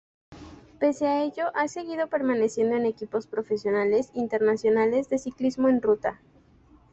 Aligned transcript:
Pese 0.79 1.05
a 1.05 1.21
ello 1.23 1.51
ha 1.53 1.67
seguido 1.67 2.07
permaneciendo 2.07 2.75
en 2.75 2.87
equipos 2.87 3.27
profesionales 3.27 4.09
internacionales 4.15 5.09
de 5.09 5.19
ciclismo 5.19 5.69
en 5.69 5.79
ruta. 5.79 6.19